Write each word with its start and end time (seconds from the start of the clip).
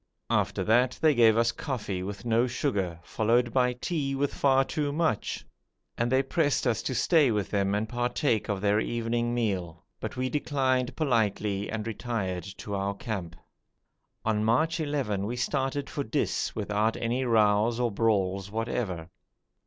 After 0.31 0.63
that 0.63 0.97
they 0.99 1.13
gave 1.13 1.37
us 1.37 1.51
coffee 1.51 2.01
with 2.01 2.25
no 2.25 2.47
sugar, 2.47 2.99
followed 3.03 3.53
by 3.53 3.73
tea 3.73 4.15
with 4.15 4.33
far 4.33 4.65
too 4.65 4.91
much, 4.91 5.45
and 5.95 6.11
they 6.11 6.23
pressed 6.23 6.65
us 6.65 6.81
to 6.81 6.95
stay 6.95 7.29
with 7.29 7.51
them 7.51 7.75
and 7.75 7.87
partake 7.87 8.49
of 8.49 8.61
their 8.61 8.79
evening 8.79 9.35
meal, 9.35 9.85
but 9.99 10.17
we 10.17 10.27
declined 10.27 10.95
politely 10.95 11.69
and 11.69 11.85
retired 11.85 12.45
to 12.57 12.73
our 12.73 12.95
camp. 12.95 13.35
On 14.25 14.43
March 14.43 14.79
11 14.79 15.23
we 15.27 15.35
started 15.35 15.87
for 15.87 16.03
Dis 16.03 16.55
without 16.55 16.97
any 16.97 17.23
rows 17.23 17.79
or 17.79 17.91
brawls 17.91 18.49
whatever. 18.49 19.07